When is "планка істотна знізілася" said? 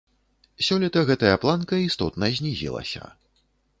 1.45-3.03